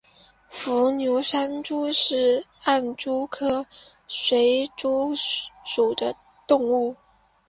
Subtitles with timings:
[0.49, 1.91] 伏牛山隙蛛为
[2.63, 3.67] 暗蛛科
[4.07, 6.15] 隙蛛属的
[6.47, 6.95] 动物。